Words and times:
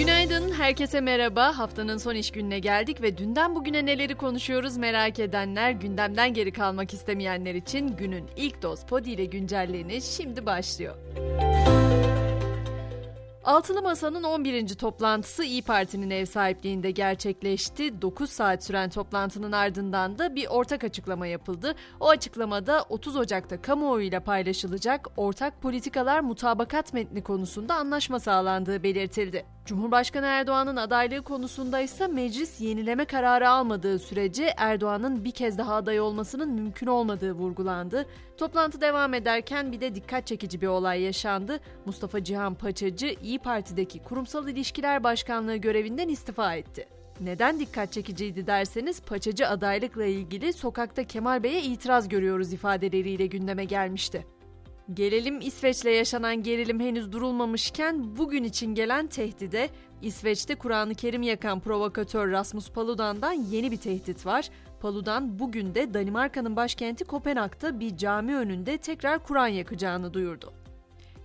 Günaydın, 0.00 0.52
herkese 0.52 1.00
merhaba. 1.00 1.58
Haftanın 1.58 1.96
son 1.96 2.14
iş 2.14 2.30
gününe 2.30 2.58
geldik 2.58 3.02
ve 3.02 3.18
dünden 3.18 3.54
bugüne 3.54 3.86
neleri 3.86 4.14
konuşuyoruz 4.14 4.76
merak 4.76 5.18
edenler, 5.18 5.70
gündemden 5.70 6.34
geri 6.34 6.52
kalmak 6.52 6.94
istemeyenler 6.94 7.54
için 7.54 7.96
günün 7.96 8.26
ilk 8.36 8.62
doz 8.62 8.86
podi 8.86 9.10
ile 9.10 9.24
güncelleniş 9.24 10.04
şimdi 10.04 10.46
başlıyor. 10.46 10.96
Altılı 13.44 13.82
Masa'nın 13.82 14.22
11. 14.22 14.68
toplantısı 14.68 15.44
İyi 15.44 15.62
Parti'nin 15.62 16.10
ev 16.10 16.24
sahipliğinde 16.24 16.90
gerçekleşti. 16.90 18.02
9 18.02 18.30
saat 18.30 18.64
süren 18.64 18.90
toplantının 18.90 19.52
ardından 19.52 20.18
da 20.18 20.34
bir 20.34 20.46
ortak 20.46 20.84
açıklama 20.84 21.26
yapıldı. 21.26 21.74
O 22.00 22.08
açıklamada 22.08 22.82
30 22.88 23.16
Ocak'ta 23.16 23.62
kamuoyuyla 23.62 24.20
paylaşılacak 24.20 25.08
ortak 25.16 25.62
politikalar 25.62 26.20
mutabakat 26.20 26.92
metni 26.92 27.22
konusunda 27.22 27.74
anlaşma 27.74 28.20
sağlandığı 28.20 28.82
belirtildi. 28.82 29.44
Cumhurbaşkanı 29.70 30.26
Erdoğan'ın 30.26 30.76
adaylığı 30.76 31.22
konusunda 31.22 31.80
ise 31.80 32.06
meclis 32.06 32.60
yenileme 32.60 33.04
kararı 33.04 33.48
almadığı 33.48 33.98
sürece 33.98 34.54
Erdoğan'ın 34.56 35.24
bir 35.24 35.30
kez 35.30 35.58
daha 35.58 35.74
aday 35.74 36.00
olmasının 36.00 36.48
mümkün 36.48 36.86
olmadığı 36.86 37.32
vurgulandı. 37.32 38.06
Toplantı 38.36 38.80
devam 38.80 39.14
ederken 39.14 39.72
bir 39.72 39.80
de 39.80 39.94
dikkat 39.94 40.26
çekici 40.26 40.60
bir 40.60 40.66
olay 40.66 41.02
yaşandı. 41.02 41.60
Mustafa 41.84 42.24
Cihan 42.24 42.54
Paçacı 42.54 43.16
İyi 43.22 43.38
Parti'deki 43.38 44.02
Kurumsal 44.02 44.48
İlişkiler 44.48 45.04
Başkanlığı 45.04 45.56
görevinden 45.56 46.08
istifa 46.08 46.54
etti. 46.54 46.88
Neden 47.20 47.60
dikkat 47.60 47.92
çekiciydi 47.92 48.46
derseniz 48.46 49.02
Paçacı 49.02 49.48
adaylıkla 49.48 50.04
ilgili 50.04 50.52
sokakta 50.52 51.04
Kemal 51.04 51.42
Bey'e 51.42 51.62
itiraz 51.62 52.08
görüyoruz 52.08 52.52
ifadeleriyle 52.52 53.26
gündeme 53.26 53.64
gelmişti. 53.64 54.26
Gelelim 54.94 55.40
İsveç'le 55.40 55.84
yaşanan 55.84 56.42
gerilim 56.42 56.80
henüz 56.80 57.12
durulmamışken 57.12 58.16
bugün 58.16 58.44
için 58.44 58.74
gelen 58.74 59.06
tehdide 59.06 59.68
İsveç'te 60.02 60.54
Kur'an-ı 60.54 60.94
Kerim 60.94 61.22
yakan 61.22 61.60
provokatör 61.60 62.32
Rasmus 62.32 62.70
Paludan'dan 62.70 63.32
yeni 63.32 63.70
bir 63.70 63.76
tehdit 63.76 64.26
var. 64.26 64.48
Paludan 64.80 65.38
bugün 65.38 65.74
de 65.74 65.94
Danimarka'nın 65.94 66.56
başkenti 66.56 67.04
Kopenhag'da 67.04 67.80
bir 67.80 67.96
cami 67.96 68.36
önünde 68.36 68.78
tekrar 68.78 69.24
Kur'an 69.24 69.48
yakacağını 69.48 70.14
duyurdu. 70.14 70.52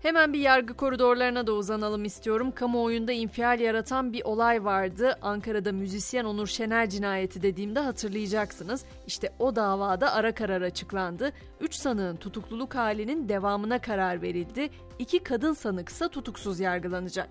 Hemen 0.06 0.34
bir 0.34 0.39
yargı 0.39 0.73
koridorlarına 0.73 1.48
da 1.48 1.52
uzanalım 1.53 2.06
istiyorum. 2.06 2.52
Kamuoyunda 2.52 3.11
infial 3.11 3.59
yaratan 3.59 4.14
bir 4.14 4.23
olay 4.23 4.66
vardı. 4.66 5.17
Ankara'da 5.22 5.72
müzisyen 5.72 6.25
Onur 6.25 6.47
Şener 6.47 6.89
cinayeti 6.89 7.42
dediğimde 7.42 7.80
hatırlayacaksınız. 7.80 8.86
İşte 9.08 9.34
o 9.39 9.56
davada 9.56 10.14
ara 10.14 10.36
karar 10.36 10.62
açıklandı. 10.62 11.31
Üç 11.62 11.75
sanığın 11.75 12.16
tutukluluk 12.16 12.75
halinin 12.75 13.30
devamına 13.30 13.81
karar 13.81 14.22
verildi. 14.22 14.70
İki 15.00 15.20
kadın 15.20 15.53
sanıksa 15.53 16.09
tutuksuz 16.09 16.59
yargılanacak. 16.59 17.30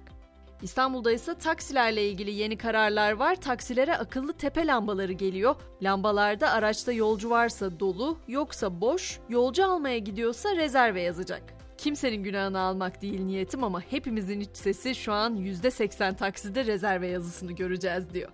İstanbul'da 0.63 1.13
ise 1.13 1.35
taksilerle 1.35 2.09
ilgili 2.09 2.31
yeni 2.31 2.59
kararlar 2.59 3.13
var. 3.13 3.37
Taksilere 3.37 3.97
akıllı 3.97 4.33
tepe 4.33 4.67
lambaları 4.67 5.13
geliyor. 5.13 5.57
Lambalarda 5.83 6.51
araçta 6.51 6.93
yolcu 6.93 7.31
varsa 7.31 7.81
dolu, 7.81 8.19
yoksa 8.29 8.81
boş, 8.81 9.21
yolcu 9.29 9.65
almaya 9.65 9.99
gidiyorsa 9.99 10.57
rezerve 10.57 11.03
yazacak. 11.03 11.54
Kimsenin 11.85 12.23
günahını 12.23 12.61
almak 12.61 13.03
değil 13.03 13.21
niyetim 13.21 13.65
ama 13.65 13.81
hepimizin 13.81 14.41
iç 14.41 14.51
sesi 14.53 14.95
şu 14.95 15.13
an 15.13 15.37
%80 15.37 16.17
takside 16.17 16.65
rezerve 16.65 17.07
yazısını 17.07 17.53
göreceğiz 17.53 18.13
diyor. 18.15 18.29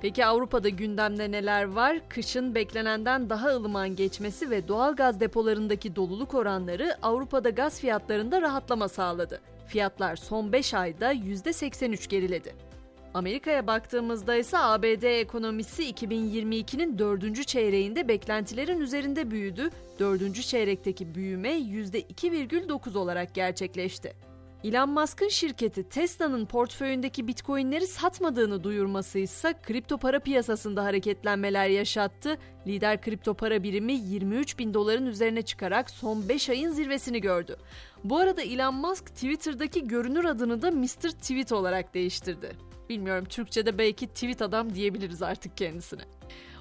Peki 0.00 0.26
Avrupa'da 0.26 0.68
gündemde 0.68 1.30
neler 1.30 1.64
var? 1.64 2.00
Kışın 2.08 2.54
beklenenden 2.54 3.30
daha 3.30 3.48
ılıman 3.48 3.96
geçmesi 3.96 4.50
ve 4.50 4.68
doğal 4.68 4.96
gaz 4.96 5.20
depolarındaki 5.20 5.96
doluluk 5.96 6.34
oranları 6.34 6.96
Avrupa'da 7.02 7.50
gaz 7.50 7.80
fiyatlarında 7.80 8.42
rahatlama 8.42 8.88
sağladı. 8.88 9.40
Fiyatlar 9.66 10.16
son 10.16 10.52
5 10.52 10.74
ayda 10.74 11.12
%83 11.12 12.08
geriledi. 12.08 12.54
Amerika'ya 13.16 13.66
baktığımızda 13.66 14.36
ise 14.36 14.58
ABD 14.58 15.02
ekonomisi 15.02 15.90
2022'nin 15.90 16.98
dördüncü 16.98 17.44
çeyreğinde 17.44 18.08
beklentilerin 18.08 18.80
üzerinde 18.80 19.30
büyüdü. 19.30 19.70
Dördüncü 19.98 20.42
çeyrekteki 20.42 21.14
büyüme 21.14 21.52
%2,9 21.58 22.98
olarak 22.98 23.34
gerçekleşti. 23.34 24.12
Elon 24.64 24.90
Musk'ın 24.90 25.28
şirketi 25.28 25.88
Tesla'nın 25.88 26.46
portföyündeki 26.46 27.26
bitcoinleri 27.26 27.86
satmadığını 27.86 28.64
duyurması 28.64 29.18
ise 29.18 29.54
kripto 29.62 29.98
para 29.98 30.20
piyasasında 30.20 30.84
hareketlenmeler 30.84 31.68
yaşattı. 31.68 32.38
Lider 32.66 33.00
kripto 33.00 33.34
para 33.34 33.62
birimi 33.62 33.92
23 33.92 34.58
bin 34.58 34.74
doların 34.74 35.06
üzerine 35.06 35.42
çıkarak 35.42 35.90
son 35.90 36.28
5 36.28 36.50
ayın 36.50 36.70
zirvesini 36.70 37.20
gördü. 37.20 37.56
Bu 38.04 38.16
arada 38.16 38.42
Elon 38.42 38.74
Musk 38.74 39.06
Twitter'daki 39.06 39.88
görünür 39.88 40.24
adını 40.24 40.62
da 40.62 40.70
Mr. 40.70 41.10
Tweet 41.10 41.52
olarak 41.52 41.94
değiştirdi. 41.94 42.65
Bilmiyorum 42.88 43.24
Türkçe'de 43.24 43.78
belki 43.78 44.06
tweet 44.06 44.42
adam 44.42 44.74
diyebiliriz 44.74 45.22
artık 45.22 45.56
kendisine. 45.56 46.02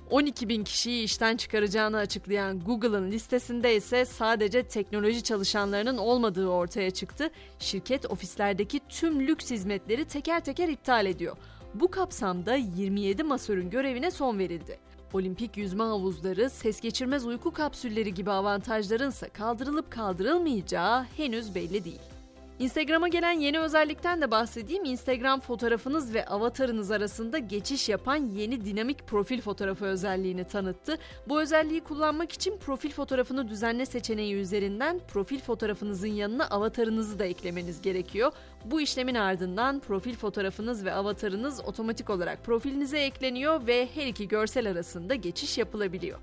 12 0.09 0.49
bin 0.49 0.63
kişiyi 0.63 1.03
işten 1.03 1.37
çıkaracağını 1.37 1.97
açıklayan 1.97 2.59
Google'ın 2.59 3.11
listesinde 3.11 3.75
ise 3.75 4.05
sadece 4.05 4.63
teknoloji 4.63 5.23
çalışanlarının 5.23 5.97
olmadığı 5.97 6.47
ortaya 6.47 6.91
çıktı. 6.91 7.29
Şirket 7.59 8.11
ofislerdeki 8.11 8.79
tüm 8.89 9.27
lüks 9.27 9.51
hizmetleri 9.51 10.05
teker 10.05 10.43
teker 10.43 10.69
iptal 10.69 11.05
ediyor. 11.05 11.37
Bu 11.73 11.91
kapsamda 11.91 12.55
27 12.55 13.23
masörün 13.23 13.69
görevine 13.69 14.11
son 14.11 14.39
verildi. 14.39 14.79
Olimpik 15.13 15.57
yüzme 15.57 15.83
havuzları, 15.83 16.49
ses 16.49 16.81
geçirmez 16.81 17.25
uyku 17.25 17.51
kapsülleri 17.51 18.13
gibi 18.13 18.31
avantajlarınsa 18.31 19.29
kaldırılıp 19.29 19.91
kaldırılmayacağı 19.91 21.03
henüz 21.17 21.55
belli 21.55 21.83
değil. 21.83 22.14
Instagram'a 22.59 23.07
gelen 23.07 23.31
yeni 23.31 23.59
özellikten 23.59 24.21
de 24.21 24.31
bahsedeyim. 24.31 24.85
Instagram 24.85 25.39
fotoğrafınız 25.39 26.13
ve 26.13 26.25
avatarınız 26.25 26.91
arasında 26.91 27.38
geçiş 27.38 27.89
yapan 27.89 28.16
yeni 28.16 28.66
dinamik 28.66 29.07
profil 29.07 29.41
fotoğrafı 29.41 29.85
özelliğini 29.85 30.43
tanıttı. 30.47 30.97
Bu 31.27 31.41
özelliği 31.41 31.81
kullanmak 31.81 32.31
için 32.31 32.57
profil 32.57 32.91
fotoğrafını 32.91 33.47
düzenle 33.49 33.85
seçeneği 33.85 34.35
üzerinden 34.35 34.99
profil 35.07 35.39
fotoğrafınızın 35.39 36.07
yanına 36.07 36.47
avatarınızı 36.47 37.19
da 37.19 37.25
eklemeniz 37.25 37.81
gerekiyor. 37.81 38.31
Bu 38.66 38.81
işlemin 38.81 39.16
ardından 39.16 39.79
profil 39.79 40.16
fotoğrafınız 40.16 40.85
ve 40.85 40.93
avatarınız 40.93 41.61
otomatik 41.66 42.09
olarak 42.09 42.43
profilinize 42.43 42.99
ekleniyor 42.99 43.67
ve 43.67 43.87
her 43.95 44.07
iki 44.07 44.27
görsel 44.27 44.69
arasında 44.72 45.16
geçiş 45.16 45.57
yapılabiliyor. 45.57 46.19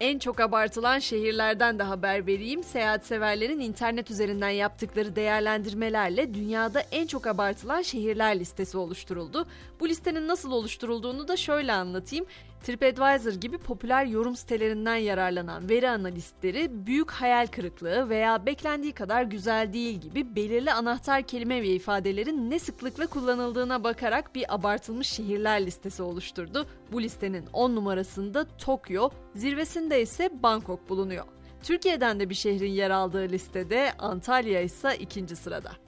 En 0.00 0.18
çok 0.18 0.40
abartılan 0.40 0.98
şehirlerden 0.98 1.78
de 1.78 1.82
haber 1.82 2.26
vereyim. 2.26 2.62
Seyahat 2.62 3.06
severlerin 3.06 3.60
internet 3.60 4.10
üzerinden 4.10 4.50
yaptıkları 4.50 5.16
değerlendirmelerle 5.16 6.34
dünyada 6.34 6.80
en 6.80 7.06
çok 7.06 7.26
abartılan 7.26 7.82
şehirler 7.82 8.40
listesi 8.40 8.78
oluşturuldu. 8.78 9.46
Bu 9.80 9.88
listenin 9.88 10.28
nasıl 10.28 10.52
oluşturulduğunu 10.52 11.28
da 11.28 11.36
şöyle 11.36 11.72
anlatayım. 11.72 12.26
TripAdvisor 12.62 13.32
gibi 13.32 13.58
popüler 13.58 14.04
yorum 14.04 14.36
sitelerinden 14.36 14.96
yararlanan 14.96 15.68
veri 15.68 15.88
analistleri 15.88 16.86
büyük 16.86 17.10
hayal 17.10 17.46
kırıklığı 17.46 18.08
veya 18.08 18.46
beklendiği 18.46 18.92
kadar 18.92 19.22
güzel 19.22 19.72
değil 19.72 20.00
gibi 20.00 20.36
belirli 20.36 20.72
anahtar 20.72 21.22
kelime 21.22 21.62
ve 21.62 21.68
ifadelerin 21.68 22.50
ne 22.50 22.58
sıklıkla 22.58 23.06
kullanıldığına 23.06 23.84
bakarak 23.84 24.34
bir 24.34 24.54
abartılmış 24.54 25.08
şehirler 25.08 25.66
listesi 25.66 26.02
oluşturdu. 26.02 26.66
Bu 26.92 27.02
listenin 27.02 27.44
10 27.52 27.76
numarasında 27.76 28.46
Tokyo, 28.58 29.10
zirvesinde 29.34 30.02
ise 30.02 30.30
Bangkok 30.42 30.88
bulunuyor. 30.88 31.24
Türkiye'den 31.62 32.20
de 32.20 32.30
bir 32.30 32.34
şehrin 32.34 32.70
yer 32.70 32.90
aldığı 32.90 33.28
listede 33.28 33.92
Antalya 33.98 34.60
ise 34.60 34.96
ikinci 35.00 35.36
sırada. 35.36 35.87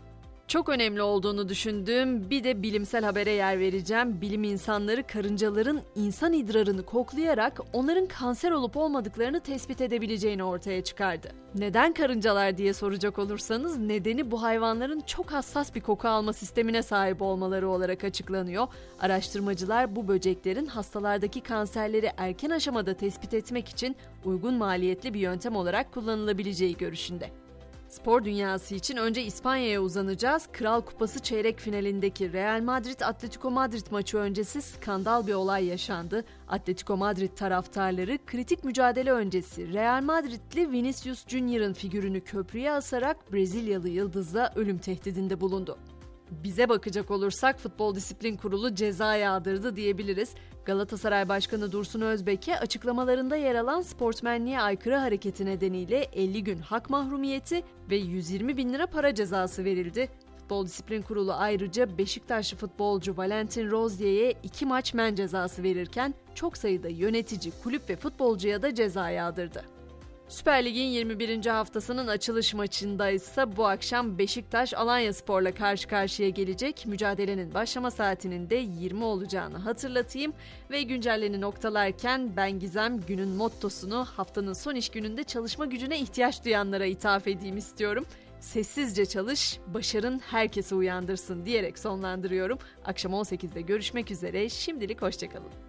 Çok 0.51 0.69
önemli 0.69 1.03
olduğunu 1.03 1.49
düşündüğüm 1.49 2.31
bir 2.31 2.45
de 2.45 2.63
bilimsel 2.63 3.05
habere 3.05 3.31
yer 3.31 3.59
vereceğim. 3.59 4.21
Bilim 4.21 4.45
insanları 4.45 5.07
karıncaların 5.07 5.81
insan 5.95 6.33
idrarını 6.33 6.83
koklayarak 6.83 7.61
onların 7.73 8.07
kanser 8.07 8.51
olup 8.51 8.77
olmadıklarını 8.77 9.41
tespit 9.41 9.81
edebileceğini 9.81 10.45
ortaya 10.45 10.85
çıkardı. 10.85 11.29
Neden 11.55 11.95
karıncalar 11.95 12.57
diye 12.57 12.73
soracak 12.73 13.19
olursanız 13.19 13.79
nedeni 13.79 14.31
bu 14.31 14.43
hayvanların 14.43 15.01
çok 15.01 15.33
hassas 15.33 15.75
bir 15.75 15.81
koku 15.81 16.09
alma 16.09 16.33
sistemine 16.33 16.83
sahip 16.83 17.23
olmaları 17.23 17.69
olarak 17.69 18.05
açıklanıyor. 18.05 18.67
Araştırmacılar 19.01 19.97
bu 19.97 20.09
böceklerin 20.09 20.67
hastalardaki 20.67 21.41
kanserleri 21.41 22.11
erken 22.17 22.51
aşamada 22.51 22.95
tespit 22.95 23.35
etmek 23.35 23.69
için 23.69 23.97
uygun 24.25 24.55
maliyetli 24.55 25.15
bir 25.15 25.21
yöntem 25.21 25.57
olarak 25.57 25.93
kullanılabileceği 25.93 26.77
görüşünde. 26.77 27.50
Spor 27.91 28.25
dünyası 28.25 28.75
için 28.75 28.97
önce 28.97 29.23
İspanya'ya 29.23 29.81
uzanacağız. 29.81 30.49
Kral 30.53 30.81
Kupası 30.81 31.19
çeyrek 31.19 31.59
finalindeki 31.61 32.33
Real 32.33 32.63
Madrid 32.63 33.01
Atletico 33.01 33.51
Madrid 33.51 33.87
maçı 33.91 34.19
öncesi 34.19 34.63
skandal 34.63 35.27
bir 35.27 35.35
olay 35.35 35.65
yaşandı. 35.65 36.25
Atletico 36.49 36.97
Madrid 36.97 37.37
taraftarları 37.37 38.19
kritik 38.27 38.65
mücadele 38.65 39.13
öncesi 39.13 39.73
Real 39.73 40.03
Madridli 40.03 40.71
Vinicius 40.73 41.29
Junior'ın 41.29 41.73
figürünü 41.73 42.21
köprüye 42.21 42.73
asarak 42.73 43.33
Brezilyalı 43.33 43.89
yıldızla 43.89 44.53
ölüm 44.57 44.79
tehdidinde 44.79 45.41
bulundu. 45.41 45.79
Bize 46.31 46.69
bakacak 46.69 47.11
olursak 47.11 47.59
Futbol 47.59 47.95
Disiplin 47.95 48.37
Kurulu 48.37 48.75
ceza 48.75 49.17
yağdırdı 49.17 49.77
diyebiliriz. 49.77 50.35
Galatasaray 50.65 51.29
Başkanı 51.29 51.73
Dursun 51.73 52.01
Özbek'e 52.01 52.59
açıklamalarında 52.59 53.37
yer 53.37 53.55
alan 53.55 53.81
sportmenliğe 53.81 54.61
aykırı 54.61 54.97
hareketi 54.97 55.47
nedeniyle 55.47 55.99
50 56.13 56.45
gün 56.45 56.59
hak 56.59 56.91
mahrumiyeti 56.91 57.63
ve 57.91 57.97
120 57.97 58.57
bin 58.57 58.73
lira 58.73 58.87
para 58.87 59.15
cezası 59.15 59.65
verildi. 59.65 60.09
Futbol 60.39 60.67
Disiplin 60.67 61.03
Kurulu 61.03 61.33
ayrıca 61.33 61.99
Beşiktaşlı 61.99 62.57
futbolcu 62.57 63.17
Valentin 63.17 63.71
Rozier'e 63.71 64.35
iki 64.43 64.67
maç 64.67 64.95
men 64.95 65.15
cezası 65.15 65.63
verirken 65.63 66.15
çok 66.35 66.57
sayıda 66.57 66.89
yönetici, 66.89 67.53
kulüp 67.63 67.91
ve 67.91 67.97
futbolcuya 67.97 68.63
da 68.63 68.75
ceza 68.75 69.11
yağdırdı. 69.11 69.80
Süper 70.31 70.65
Lig'in 70.65 70.87
21. 70.87 71.47
haftasının 71.47 72.07
açılış 72.07 72.55
maçında 72.55 73.11
ise 73.11 73.57
bu 73.57 73.67
akşam 73.67 74.19
Beşiktaş 74.19 74.75
Alanya 74.75 75.13
Spor'la 75.13 75.55
karşı 75.55 75.89
karşıya 75.89 76.29
gelecek. 76.29 76.87
Mücadelenin 76.87 77.55
başlama 77.55 77.91
saatinin 77.91 78.51
de 78.51 78.57
20 78.57 79.05
olacağını 79.05 79.59
hatırlatayım 79.59 80.33
ve 80.71 80.83
güncelleni 80.83 81.41
noktalarken 81.41 82.37
ben 82.37 82.59
Gizem 82.59 83.01
günün 83.01 83.29
mottosunu 83.29 84.05
haftanın 84.05 84.53
son 84.53 84.75
iş 84.75 84.89
gününde 84.89 85.25
çalışma 85.25 85.67
gücüne 85.67 85.99
ihtiyaç 85.99 86.45
duyanlara 86.45 86.87
ithaf 86.87 87.29
edeyim 87.29 87.57
istiyorum. 87.57 88.07
Sessizce 88.41 89.07
çalış, 89.07 89.59
başarın 89.67 90.19
herkesi 90.19 90.75
uyandırsın 90.75 91.47
diyerek 91.47 91.79
sonlandırıyorum. 91.79 92.59
Akşam 92.85 93.13
18'de 93.13 93.61
görüşmek 93.61 94.11
üzere. 94.11 94.49
Şimdilik 94.49 95.03
hoşçakalın. 95.03 95.61